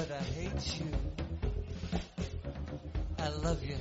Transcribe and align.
but 0.00 0.12
I 0.12 0.22
hate 0.22 0.80
you. 0.80 0.86
I 3.18 3.28
love 3.44 3.62
you, 3.62 3.76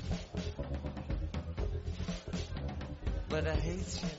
but 3.30 3.48
I 3.48 3.56
hate 3.56 4.02
you. 4.04 4.10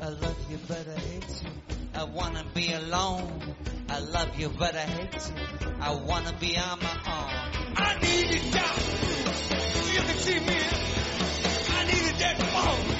I 0.00 0.08
love 0.10 0.36
you, 0.48 0.58
but 0.68 0.86
I 0.86 1.00
hate 1.00 1.42
you. 1.42 1.50
I 1.92 2.04
wanna 2.04 2.44
be 2.54 2.72
alone. 2.72 3.56
I 3.88 3.98
love 3.98 4.38
you, 4.38 4.48
but 4.56 4.76
I 4.76 4.86
hate 4.96 5.28
you. 5.28 5.68
I 5.80 5.92
wanna 5.96 6.32
be 6.38 6.56
on 6.56 6.78
my 6.78 6.96
own. 7.16 7.74
I 7.76 7.98
need 8.00 8.30
a 8.30 8.50
down. 8.52 8.78
You 9.92 10.02
can 10.06 10.18
see 10.18 10.38
me. 10.38 10.60
I 11.78 11.84
need 11.90 12.06
it 12.10 12.18
that 12.20 12.40
phone. 12.54 12.93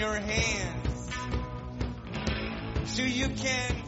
your 0.00 0.14
hands. 0.14 1.10
So 2.86 3.02
you 3.02 3.28
can 3.28 3.79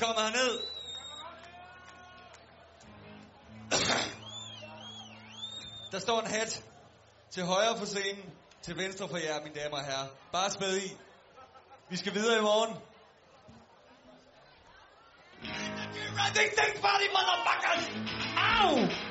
kommer 0.00 0.22
herned. 0.22 0.58
Der 5.92 5.98
står 5.98 6.20
en 6.20 6.26
hat 6.26 6.64
til 7.30 7.44
højre 7.44 7.78
for 7.78 7.86
scenen, 7.86 8.24
til 8.62 8.76
venstre 8.76 9.08
for 9.08 9.16
jer, 9.16 9.42
mine 9.42 9.54
damer 9.54 9.76
og 9.76 9.84
herrer. 9.84 10.06
Bare 10.32 10.50
spæd 10.50 10.76
i. 10.76 10.96
Vi 11.90 11.96
skal 11.96 12.14
videre 12.14 12.38
i 12.38 12.42
morgen. 12.42 12.76
Running 16.20 16.50
thing, 16.58 16.74
body 16.82 17.08
motherfuckers! 17.16 17.84
Ow! 18.36 19.07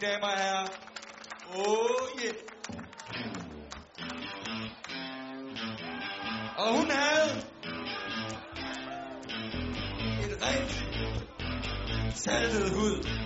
Mine 0.00 0.12
damer 0.12 0.26
og 0.26 0.38
herrer. 0.38 0.66
Oh 1.54 2.22
yeah. 2.22 2.34
Og 6.58 6.74
hun 6.74 6.90
havde 6.90 7.42
et 10.22 10.42
ren. 10.42 10.68
Saltet 12.14 12.70
hud. 12.70 13.17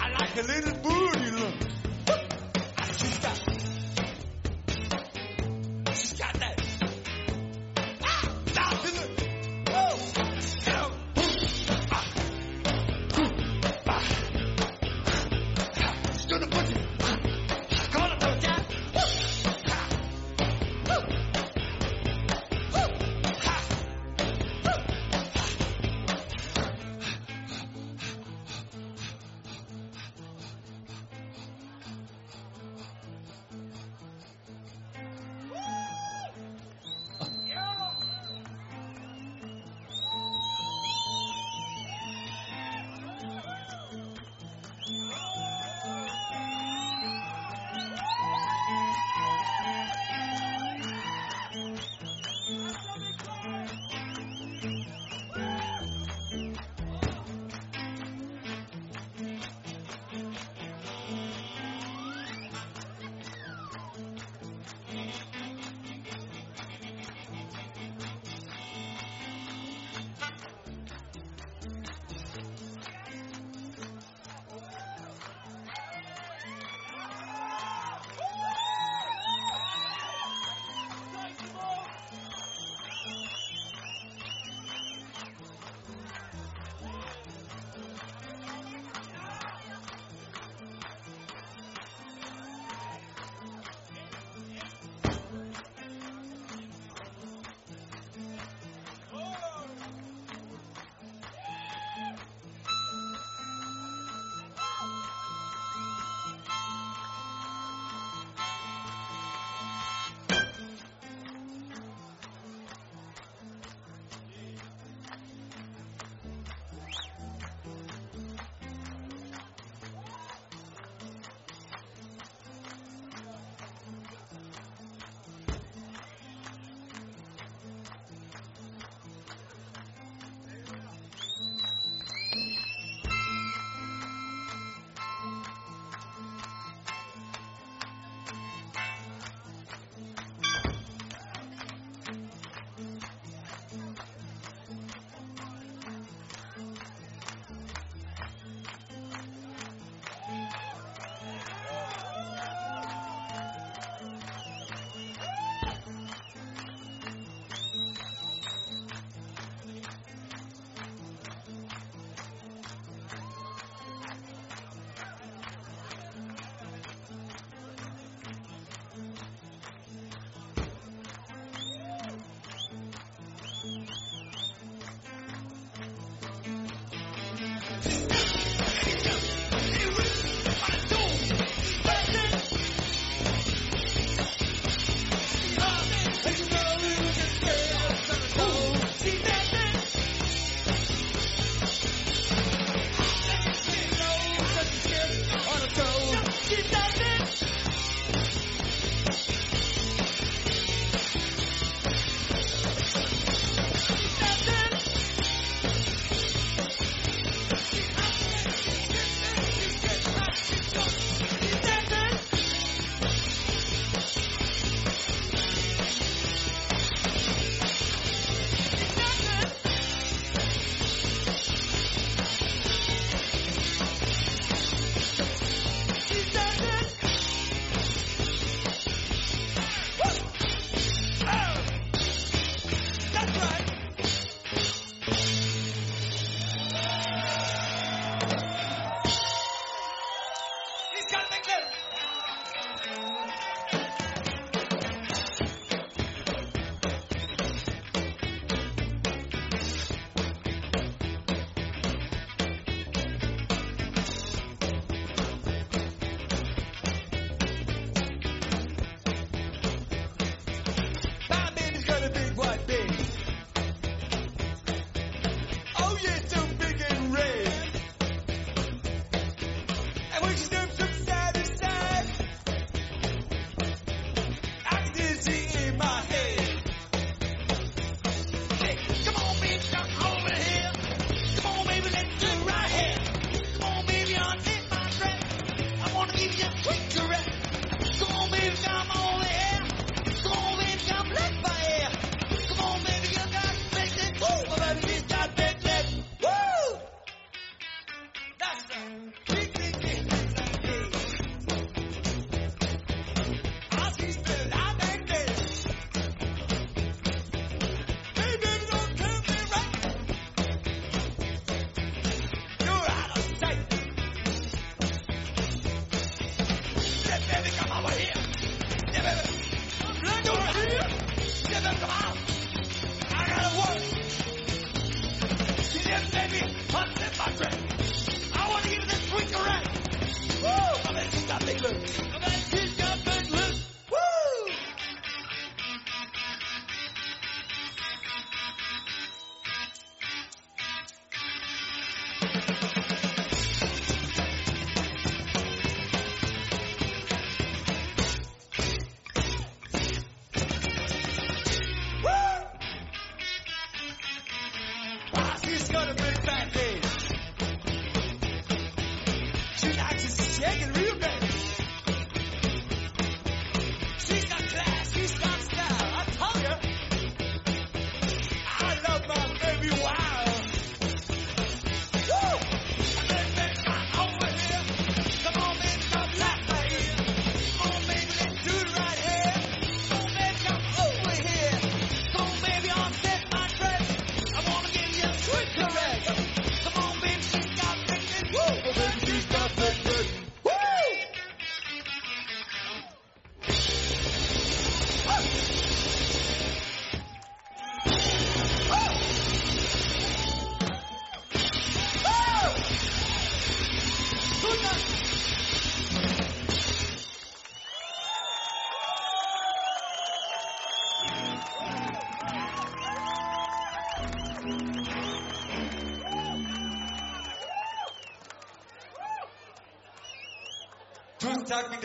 I 0.00 0.10
like 0.18 0.36
a 0.36 0.42
little 0.46 0.74
booty 0.82 0.97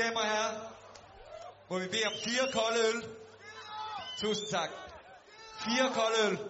damer 0.03 0.19
og 0.19 0.27
herrer, 0.27 0.53
må 1.69 1.79
vi 1.79 1.87
bede 1.87 2.05
om 2.05 2.13
fire 2.23 2.51
kolde 2.51 2.79
øl. 2.87 3.03
Tusind 4.17 4.47
tak. 4.47 4.69
Fire 5.57 5.91
kolde 5.93 6.17
øl. 6.27 6.42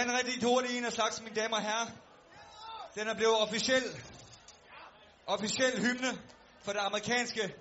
Den 0.00 0.12
rigtig 0.12 0.42
hurtige 0.44 0.78
en 0.78 0.84
af 0.84 0.92
slags, 0.92 1.22
mine 1.22 1.34
damer 1.34 1.56
og 1.56 1.62
herrer. 1.62 1.86
Den 2.94 3.08
er 3.08 3.14
blevet 3.14 3.38
officiel, 3.40 3.82
officiel 5.26 5.80
hymne 5.80 6.18
for 6.62 6.72
det 6.72 6.78
amerikanske 6.80 7.54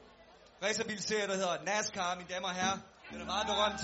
racerbilserie, 0.64 1.28
der 1.28 1.36
hedder 1.36 1.64
NASCAR, 1.64 2.16
mine 2.16 2.30
damer 2.30 2.48
og 2.48 2.56
herrer. 2.56 2.78
Den 3.12 3.22
er 3.22 3.26
meget 3.26 3.48
berømt. 3.48 3.82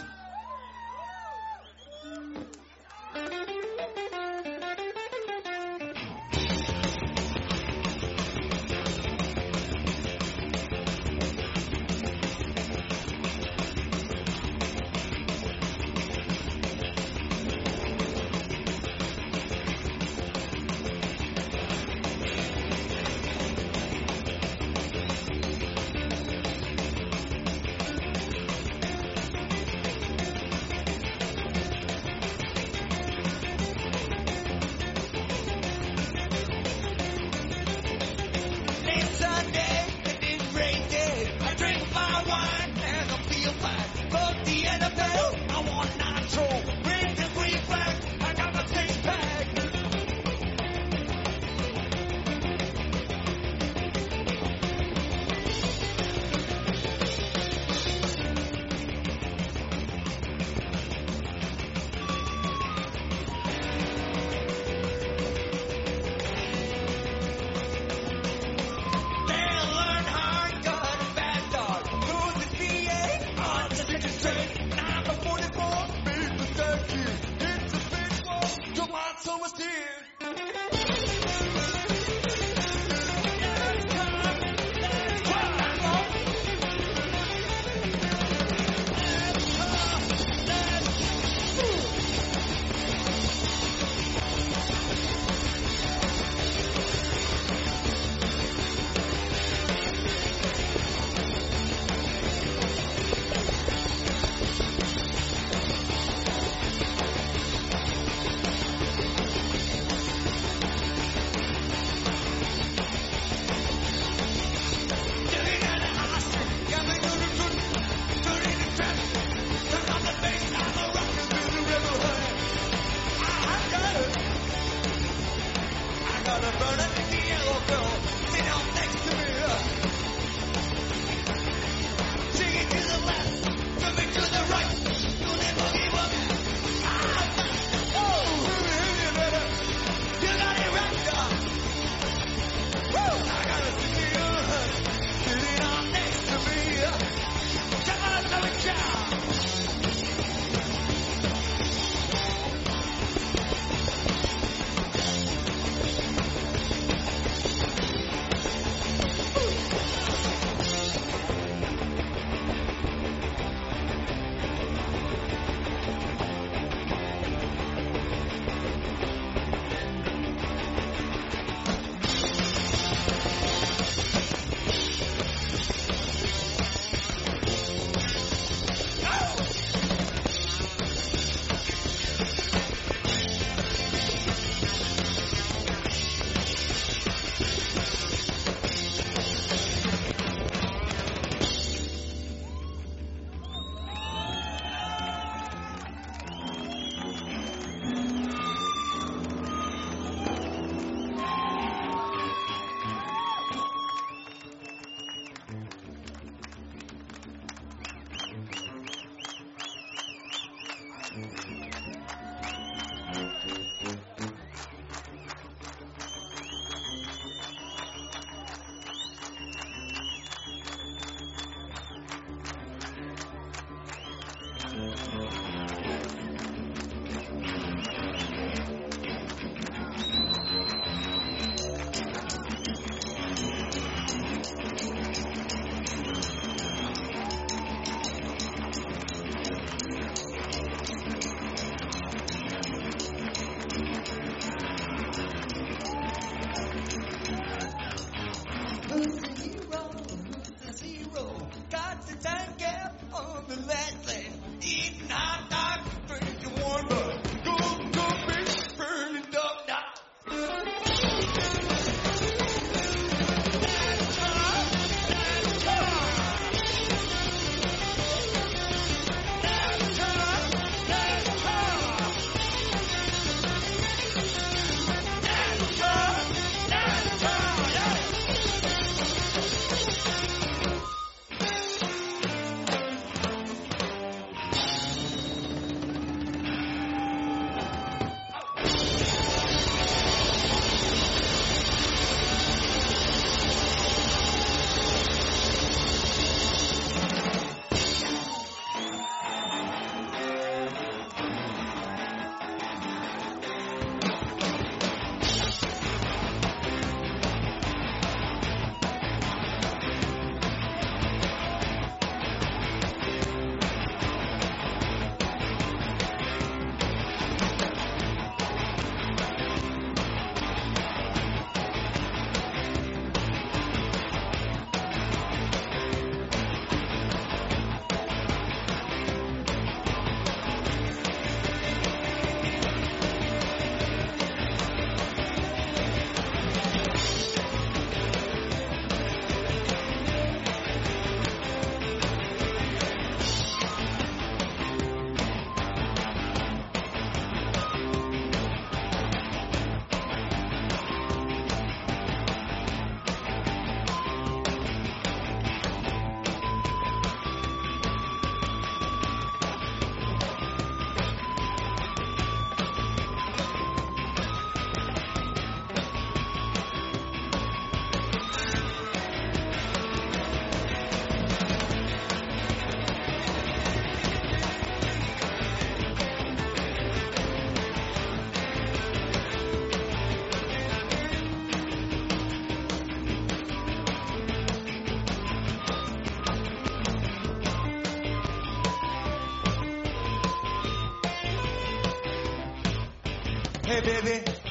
Baby. 393.81 394.44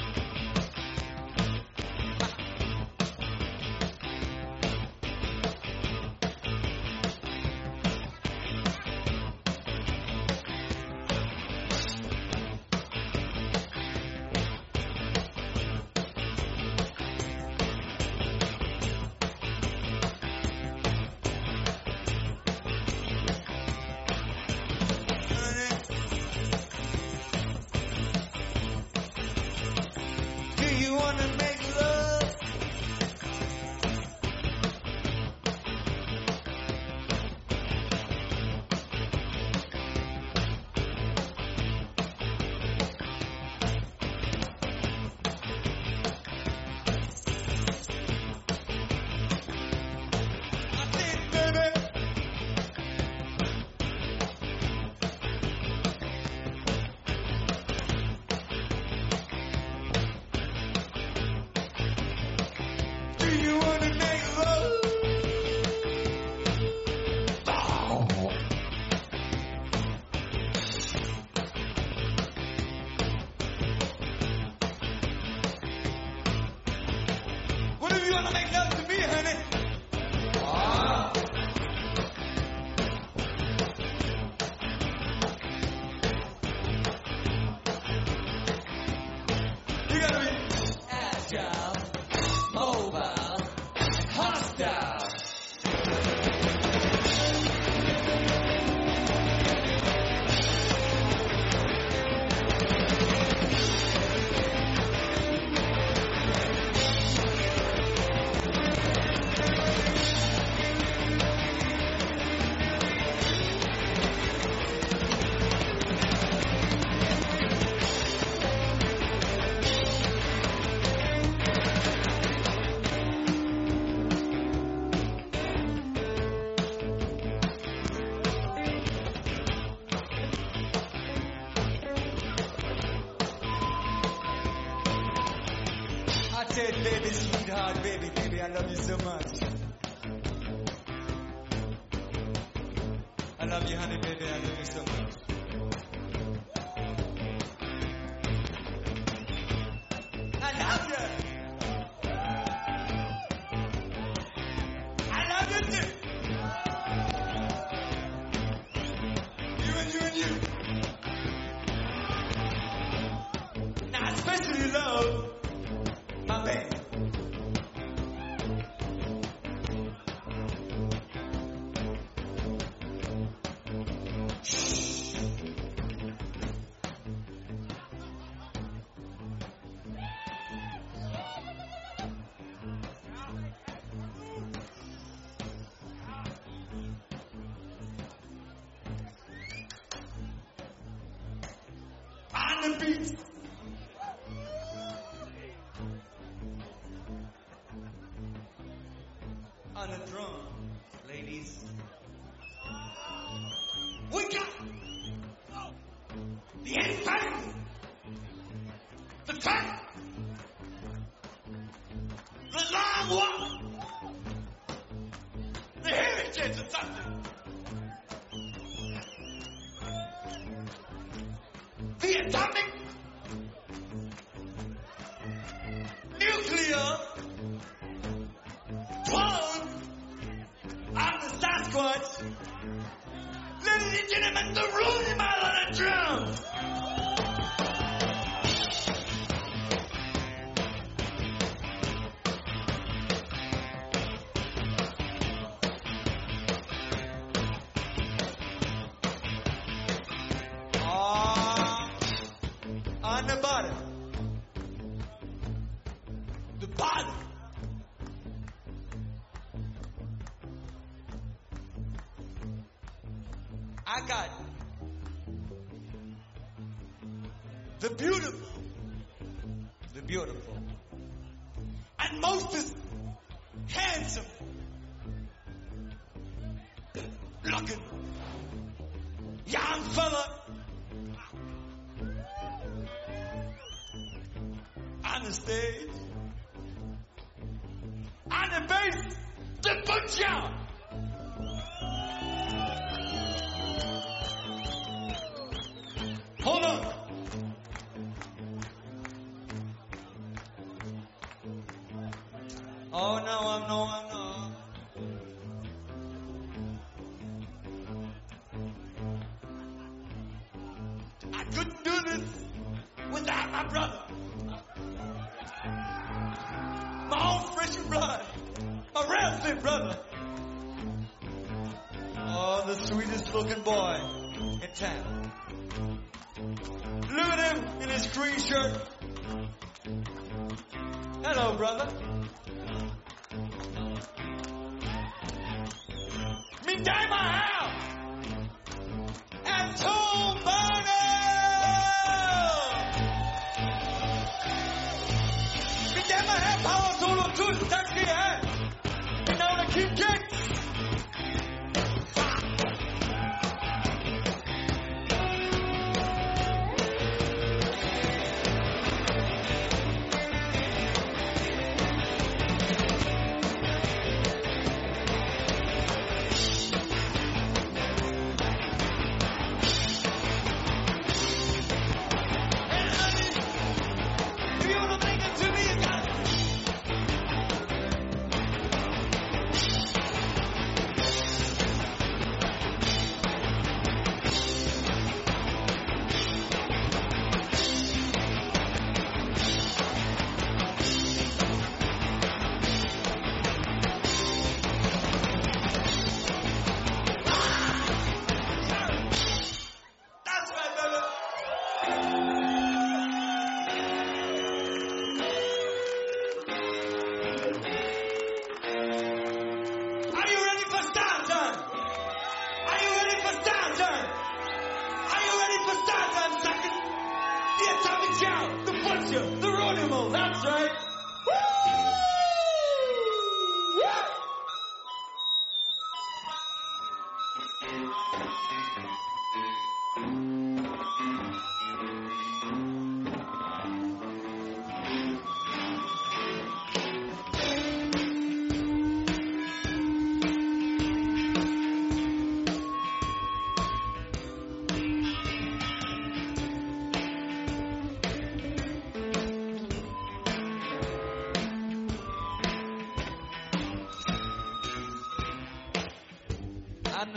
Beautiful, 267.97 268.44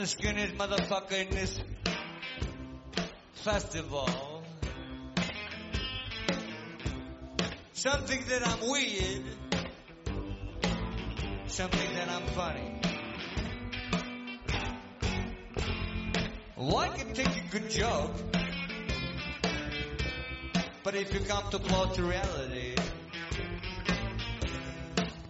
skinniest 0.08 0.56
motherfucker 0.56 1.28
in 1.28 1.30
this 1.36 1.60
festival. 3.34 4.10
Some 7.74 8.02
think 8.04 8.28
that 8.28 8.48
I'm 8.48 8.70
weird. 8.70 9.24
Some 11.48 11.70
think 11.70 11.94
that 11.96 12.10
I'm 12.10 12.26
funny. 12.28 12.82
I 16.76 16.88
can 16.90 17.14
take 17.14 17.28
a 17.28 17.48
good 17.52 17.70
joke. 17.70 18.12
But 20.84 20.96
if 20.96 21.14
you 21.14 21.20
come 21.20 21.52
too 21.52 21.60
close 21.60 21.96
to 21.98 22.04
reality, 22.04 22.76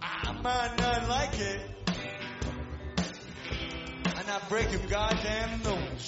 I 0.00 0.32
might 0.40 0.74
not 0.78 1.08
like 1.08 1.38
it. 1.38 1.77
Break 4.48 4.72
your 4.72 4.80
goddamn 4.88 5.62
nose. 5.62 6.07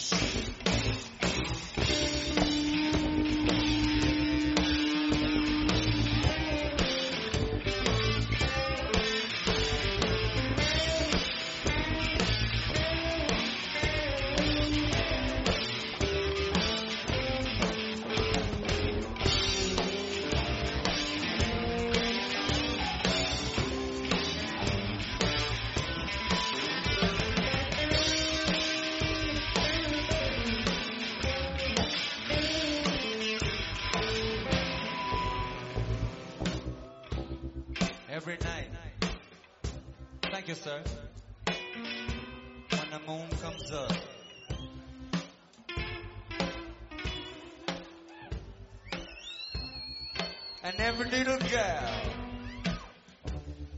And 50.70 50.78
every 50.78 51.10
little 51.10 51.36
girl 51.36 51.90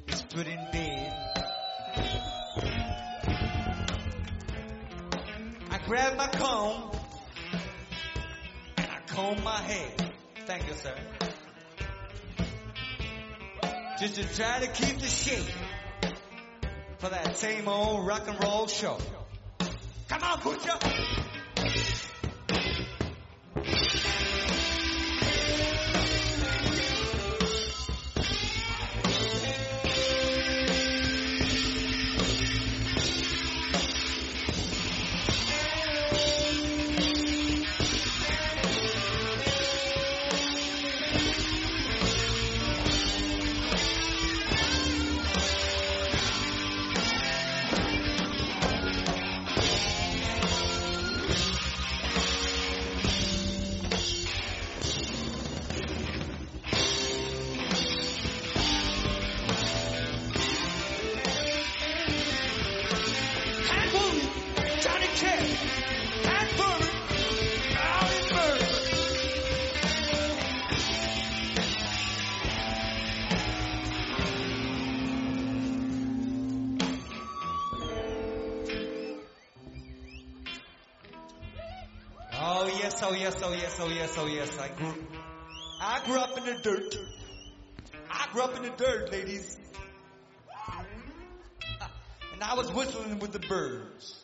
is 0.09 0.21
put 0.29 0.47
in 0.47 0.59
bed. 0.73 1.15
I 5.71 5.79
grab 5.87 6.19
my 6.19 6.27
comb 6.27 6.91
and 8.77 8.91
I 8.91 8.99
comb 9.07 9.43
my 9.43 9.57
hair. 9.57 9.89
Thank 10.45 10.69
you, 10.69 10.75
sir. 10.75 10.95
Just 13.99 14.17
to 14.17 14.37
try 14.37 14.61
to 14.61 14.67
keep 14.67 14.99
the 14.99 15.07
shape 15.07 15.51
for 16.99 17.09
that 17.09 17.39
same 17.39 17.69
old 17.69 18.07
rock 18.07 18.29
and 18.29 18.39
roll 18.45 18.67
show. 18.67 18.99
Come 20.11 20.23
on, 20.23 20.41
Pooja! 20.41 20.79
Oh 82.55 82.67
yes, 82.67 83.03
oh 83.03 83.15
yes, 83.15 83.41
oh 83.43 83.55
yes, 83.55 83.81
oh 83.81 83.89
yes, 83.89 84.15
oh 84.19 84.27
yes. 84.27 84.59
I 84.59 84.69
grew, 84.69 84.95
I 85.81 86.03
grew 86.05 86.19
up 86.19 86.37
in 86.37 86.45
the 86.45 86.61
dirt. 86.63 86.95
I 88.11 88.29
grew 88.31 88.43
up 88.43 88.55
in 88.59 88.63
the 88.63 88.69
dirt, 88.77 89.11
ladies. 89.11 89.57
And 92.35 92.43
I 92.43 92.55
was 92.55 92.71
whistling 92.71 93.21
with 93.21 93.33
the 93.33 93.39
birds. 93.39 94.22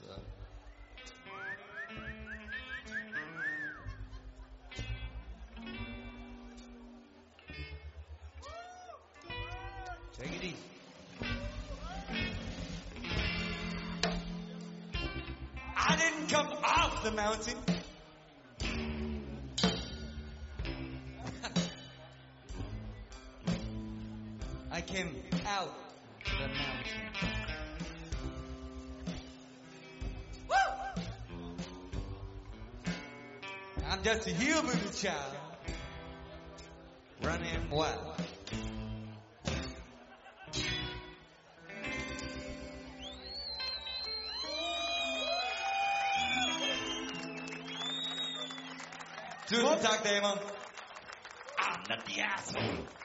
the 34.29 34.35
hillbilly 34.35 34.91
child 34.95 35.37
running 37.23 37.71
wild. 37.71 37.97
Tusen 49.47 49.81
tack 49.81 50.05
Damon. 50.05 50.39
I'm 51.59 51.81
not 51.89 52.05
the 52.05 52.21
asshole. 52.21 52.98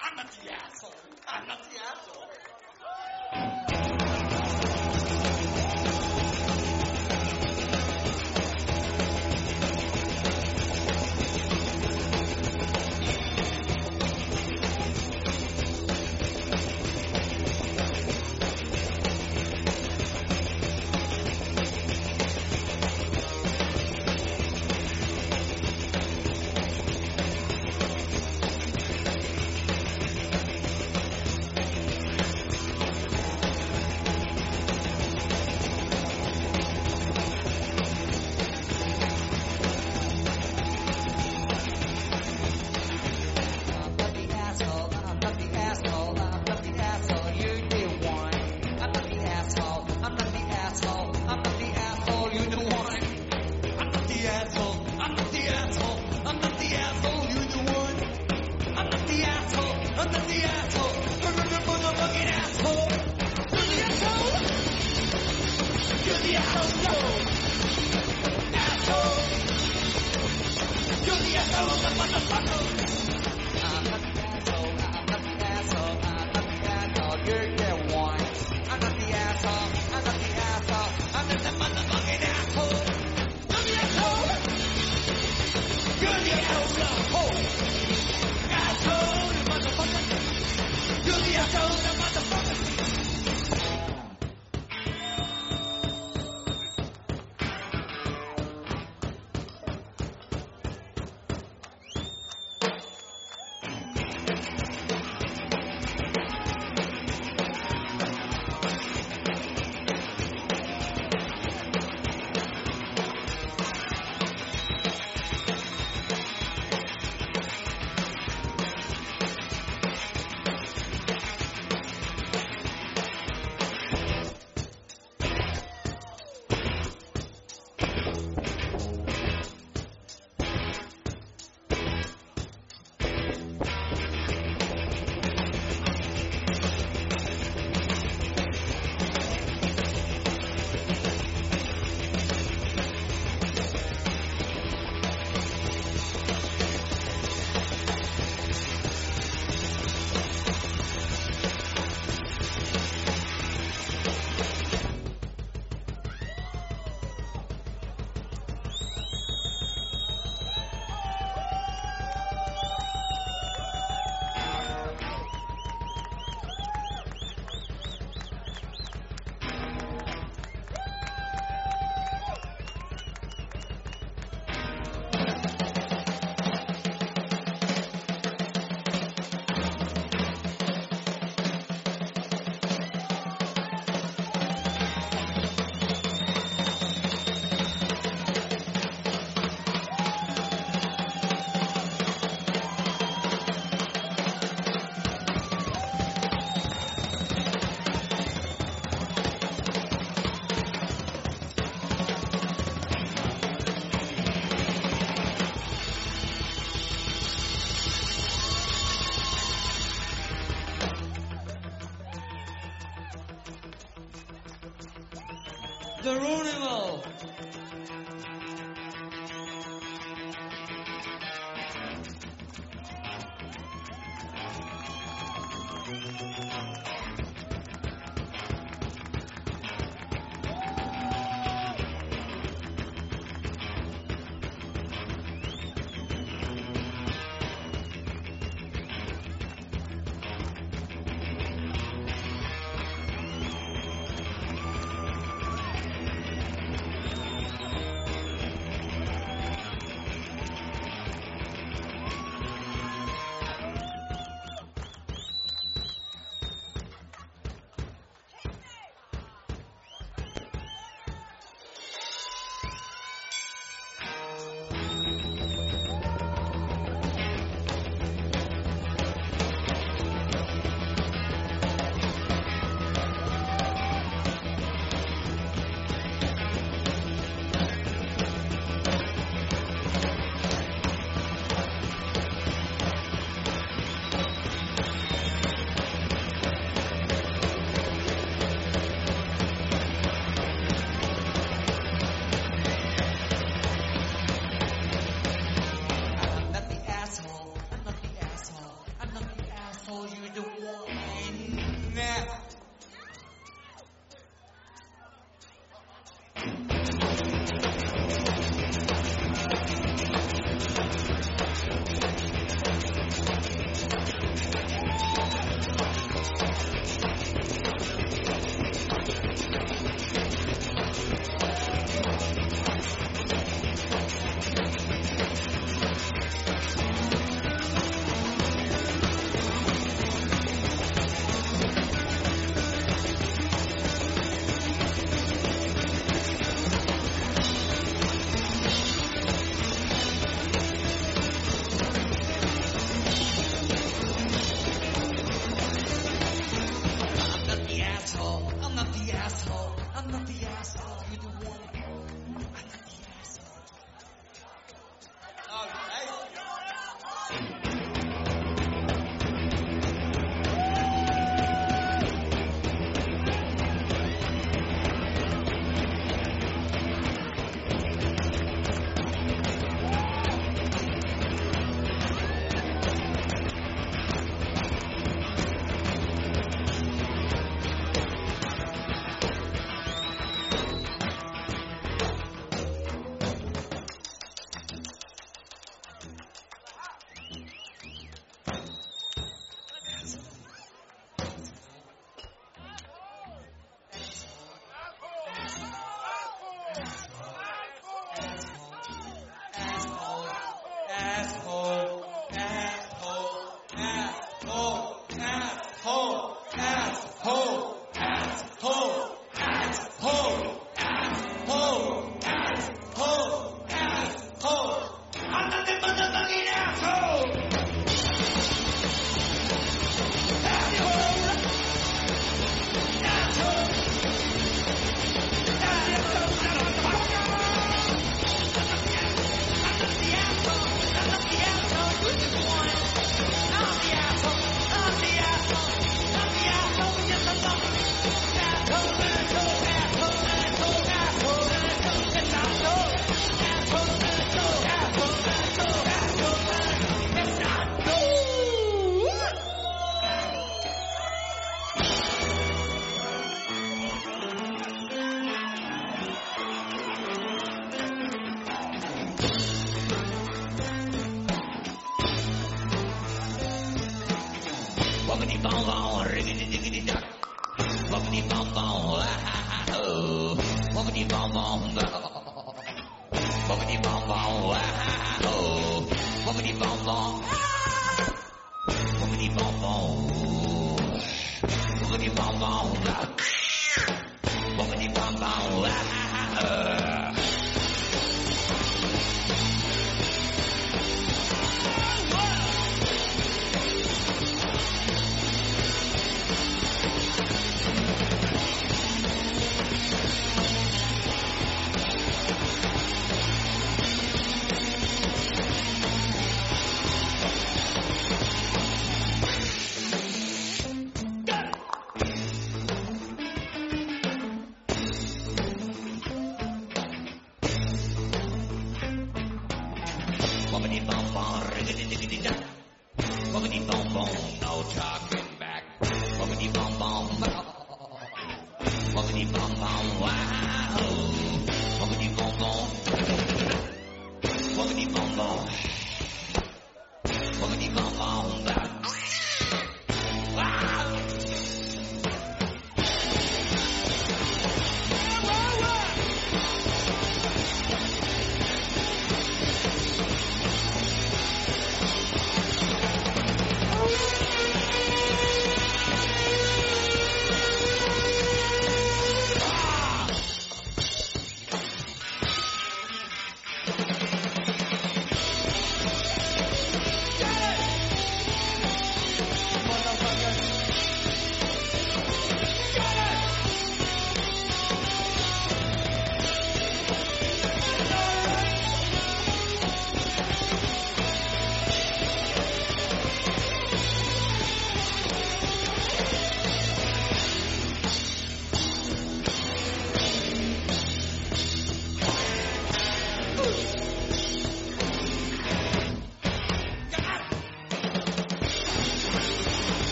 مٹن 71.66 72.23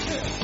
Yeah. 0.00 0.41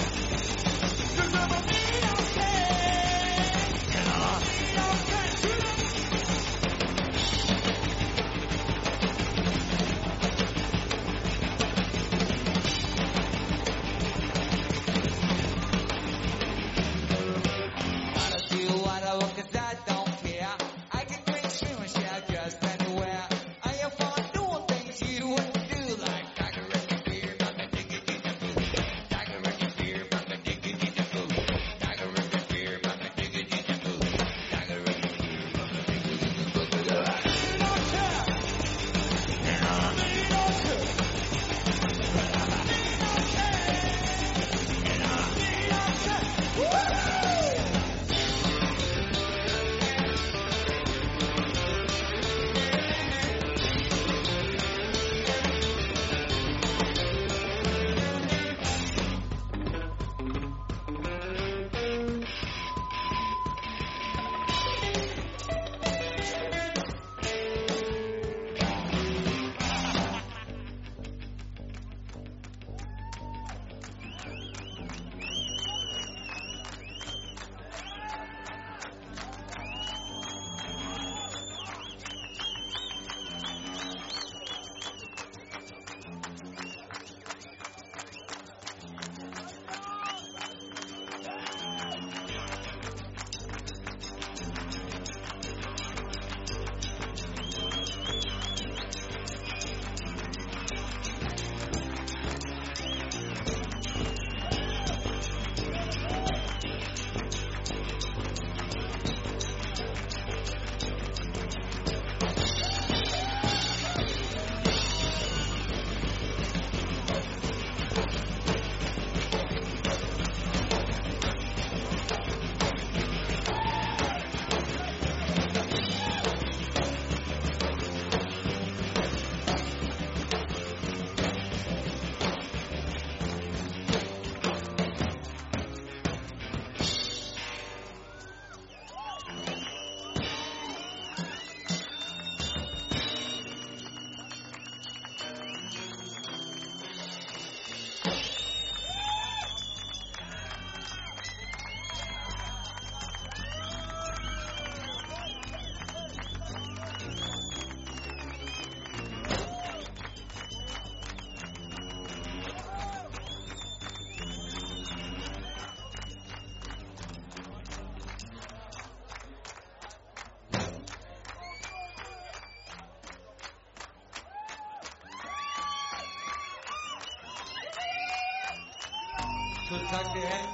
Tusind 179.68 179.88
tak 179.88 180.06
skal 180.10 180.22
I 180.22 180.26
have. 180.26 180.48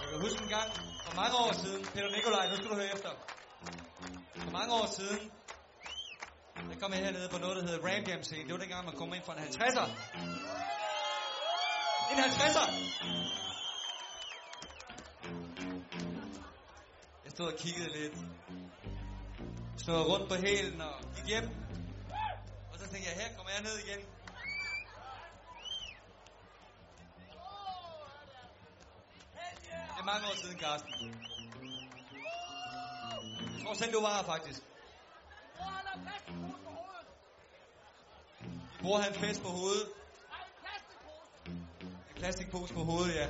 Jeg 0.00 0.08
kan 0.10 0.20
huske 0.20 0.42
en 0.42 0.48
gang, 0.48 0.68
for 1.06 1.14
mange 1.16 1.36
år 1.44 1.52
siden, 1.62 1.84
Peter 1.94 2.10
Nikolaj, 2.16 2.48
nu 2.50 2.56
skal 2.56 2.68
du 2.70 2.74
høre 2.74 2.94
efter. 2.94 3.10
For 4.44 4.50
mange 4.50 4.74
år 4.74 4.86
siden, 4.98 5.32
der 6.70 6.76
kom 6.80 6.92
jeg 6.92 7.00
hernede 7.04 7.28
på 7.28 7.38
noget, 7.38 7.56
der 7.56 7.62
hedder 7.62 7.88
Ram 7.88 8.04
Jam 8.08 8.22
scene. 8.22 8.44
Det 8.44 8.52
var 8.52 8.58
dengang, 8.58 8.84
man 8.84 8.96
kom 8.96 9.14
ind 9.14 9.24
fra 9.24 9.32
en 9.38 9.44
50'er. 9.44 9.86
En 12.12 12.18
50'er! 12.18 12.68
Jeg 17.24 17.30
stod 17.32 17.46
og 17.52 17.58
kiggede 17.58 17.88
lidt. 17.98 18.16
Stod 19.78 20.08
rundt 20.10 20.28
på 20.28 20.34
hælen 20.34 20.80
og 20.80 20.94
gik 21.16 21.26
hjem. 21.26 21.48
Og 22.72 22.78
så 22.78 22.84
tænkte 22.90 23.08
jeg, 23.10 23.16
her 23.22 23.36
kommer 23.36 23.52
jeg 23.52 23.62
ned 23.62 23.78
igen. 23.86 24.00
Det 29.94 30.00
er 30.00 30.04
mange 30.04 30.26
år 30.28 30.34
siden, 30.54 30.70
Karsten. 30.70 30.92
Jeg 33.54 33.62
tror 33.62 33.74
selv, 33.74 33.92
du 33.92 34.00
var 34.00 34.16
her, 34.16 34.24
faktisk. 34.24 34.60
Bror 38.80 38.98
han 38.98 39.14
fest 39.14 39.42
på 39.42 39.48
hovedet. 39.48 39.88
En 41.46 42.14
plastikpose 42.16 42.74
på 42.74 42.84
hovedet, 42.84 43.14
ja. 43.14 43.28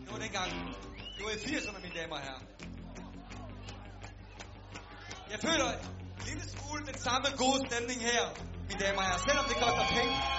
Det 0.00 0.10
var 0.10 0.18
dengang. 0.18 0.50
Det 1.16 1.24
var 1.24 1.30
i 1.30 1.34
80'erne, 1.34 1.82
mine 1.82 1.94
damer 2.00 2.16
og 2.16 2.22
herrer. 2.22 2.40
Jeg 5.30 5.38
føler 5.40 5.68
en 5.72 6.24
lille 6.26 6.42
smule 6.48 6.86
den 6.86 6.98
samme 6.98 7.26
gode 7.36 7.68
stemning 7.68 8.00
her, 8.00 8.22
mine 8.68 8.80
damer 8.80 8.98
og 8.98 9.06
herrer, 9.06 9.18
selvom 9.28 9.44
det 9.44 9.56
koster 9.56 9.86
penge. 9.96 10.35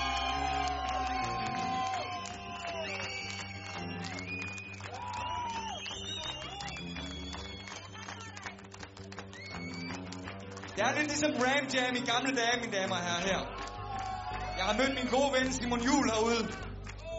Lidt 11.08 11.20
ligesom 11.20 11.41
Ram 11.47 11.66
Jam 11.74 11.95
i 11.95 12.03
gamle 12.12 12.32
dage, 12.39 12.60
mine 12.62 12.74
damer 12.78 12.95
og 12.95 13.03
herrer 13.08 13.24
her. 13.30 13.39
Jeg 14.58 14.66
har 14.66 14.76
mødt 14.80 14.93
min 14.99 15.08
gode 15.16 15.30
ven 15.36 15.53
Simon 15.53 15.82
Jul 15.88 16.05
herude. 16.12 16.43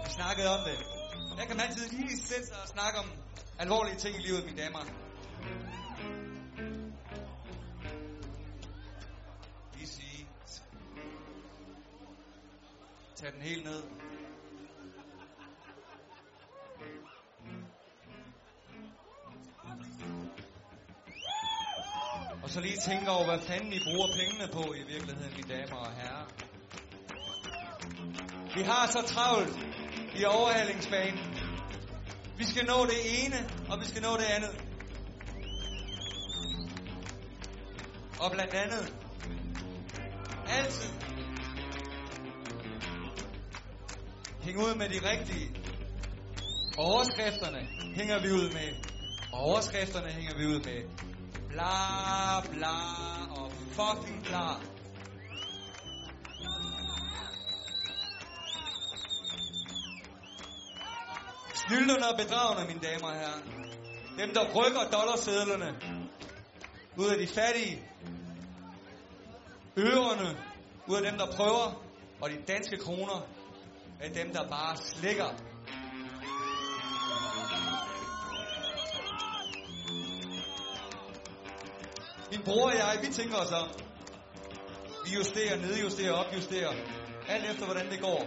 Vi 0.04 0.10
snakkede 0.18 0.48
om 0.56 0.60
det. 0.68 0.78
Der 1.38 1.44
kan 1.44 1.56
man 1.56 1.66
altid 1.66 1.88
lige 1.88 2.18
sætte 2.18 2.46
sig 2.46 2.56
og 2.62 2.68
snakke 2.68 2.98
om 2.98 3.08
alvorlige 3.58 3.96
ting 3.96 4.16
i 4.16 4.22
livet, 4.26 4.44
mine 4.44 4.62
damer. 4.62 4.82
Lige 9.74 9.88
sige. 9.88 10.26
Tag 13.16 13.32
den 13.32 13.42
helt 13.42 13.64
ned. 13.64 13.82
Så 22.58 22.64
lige 22.64 22.76
tænke 22.76 23.10
over, 23.10 23.24
hvad 23.24 23.40
fanden 23.40 23.72
I 23.72 23.80
bruger 23.84 24.08
pengene 24.18 24.48
på 24.52 24.74
i 24.74 24.82
virkeligheden, 24.92 25.32
mine 25.36 25.48
damer 25.48 25.76
og 25.76 25.92
herrer. 25.92 26.26
Vi 28.56 28.62
har 28.62 28.86
så 28.86 29.02
travlt 29.06 29.58
i 30.20 30.24
overhalingsbanen. 30.24 31.24
Vi 32.38 32.44
skal 32.44 32.64
nå 32.66 32.86
det 32.92 33.00
ene, 33.18 33.38
og 33.70 33.80
vi 33.80 33.84
skal 33.84 34.02
nå 34.02 34.12
det 34.16 34.28
andet. 34.36 34.54
Og 38.20 38.30
blandt 38.32 38.54
andet, 38.54 38.92
altid 40.48 40.90
hænge 44.42 44.60
ud 44.66 44.74
med 44.74 44.88
de 44.88 45.10
rigtige. 45.10 45.48
Overskrifterne 46.76 47.60
hænger 47.94 48.22
vi 48.22 48.30
ud 48.30 48.48
med. 48.52 48.68
Overskrifterne 49.32 50.10
hænger 50.10 50.34
vi 50.38 50.46
ud 50.46 50.60
med. 50.64 51.07
Bla 51.48 52.42
bla 52.50 52.76
og 53.30 53.52
fucking 53.52 54.22
bla. 54.24 54.48
Snylderne 61.54 62.08
og 62.08 62.18
bedragerne, 62.18 62.66
mine 62.66 62.80
damer 62.80 63.06
og 63.08 63.14
herrer. 63.14 63.40
Dem, 64.18 64.34
der 64.34 64.44
rykker 64.54 64.90
dollarsedlerne 64.92 65.76
ud 66.96 67.06
af 67.08 67.18
de 67.18 67.26
fattige. 67.26 67.82
Øverne 69.76 70.36
ud 70.86 70.96
af 70.96 71.02
dem, 71.10 71.18
der 71.18 71.26
prøver. 71.36 71.82
Og 72.20 72.30
de 72.30 72.36
danske 72.48 72.76
kroner 72.76 73.26
af 74.00 74.10
dem, 74.10 74.32
der 74.32 74.48
bare 74.48 74.76
slikker. 74.76 75.47
Min 82.30 82.42
bror 82.44 82.70
og 82.70 82.76
jeg, 82.76 82.98
vi 83.02 83.12
tænker 83.12 83.36
os 83.36 83.50
om. 83.50 83.68
Vi 85.04 85.10
justerer, 85.14 85.56
nedjusterer, 85.56 86.12
opjusterer. 86.12 86.72
Alt 87.28 87.50
efter, 87.50 87.64
hvordan 87.64 87.90
det 87.90 88.00
går. 88.00 88.26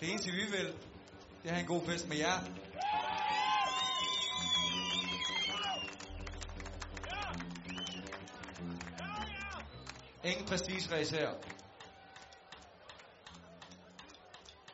Det 0.00 0.10
eneste, 0.10 0.30
vi 0.30 0.44
vil, 0.50 0.66
det 1.42 1.50
er 1.50 1.54
have 1.54 1.60
en 1.60 1.66
god 1.66 1.86
fest 1.86 2.08
med 2.08 2.16
jer. 2.16 2.40
Ingen 10.24 10.46
prestige 10.46 11.16
her. 11.16 11.30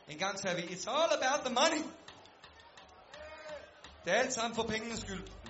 En 0.09 0.19
gang 0.19 0.39
sagde 0.39 0.57
vi, 0.57 0.63
it's 0.63 0.91
all 0.91 1.13
about 1.13 1.45
the 1.45 1.55
money. 1.55 1.85
Det 4.05 4.13
er 4.13 4.17
alt 4.17 4.33
sammen 4.33 4.55
for 4.55 4.63
pengenes 4.63 5.01
skyld. 5.01 5.42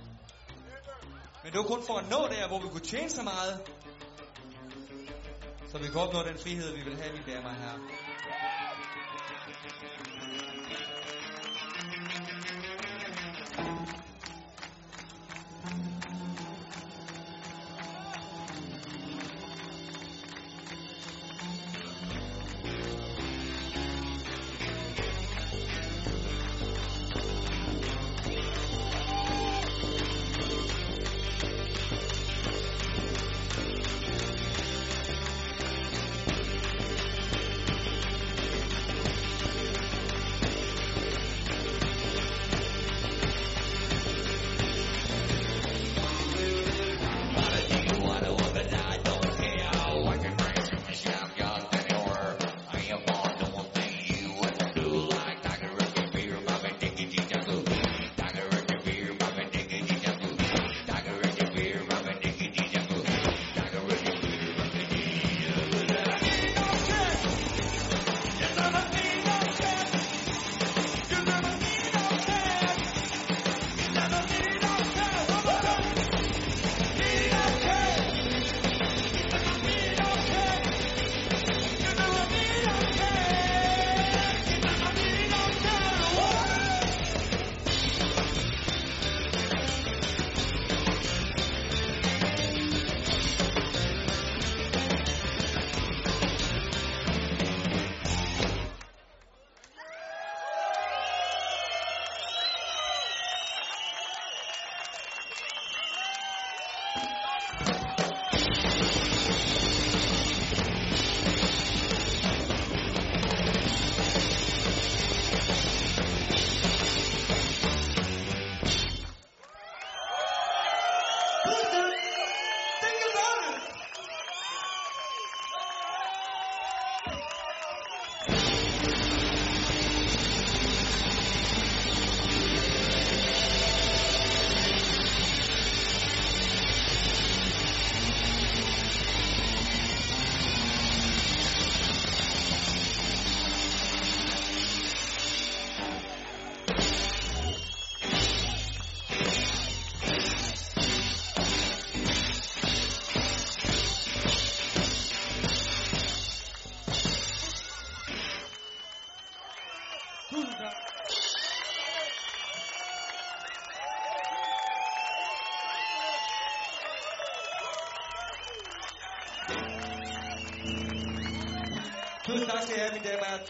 Men 1.43 1.53
det 1.53 1.59
var 1.59 1.65
kun 1.65 1.83
for 1.87 1.99
at 1.99 2.11
nå 2.11 2.21
der, 2.35 2.49
hvor 2.49 2.59
vi 2.59 2.69
kunne 2.69 2.81
tjene 2.93 3.11
så 3.11 3.23
meget, 3.23 3.61
så 5.71 5.79
vi 5.79 5.89
kunne 5.89 6.03
opnå 6.03 6.23
den 6.23 6.39
frihed, 6.39 6.75
vi 6.77 6.83
vil 6.83 6.97
have, 6.97 7.13
mine 7.13 7.25
damer 7.35 7.49
og 7.49 7.55
herrer. 7.55 8.02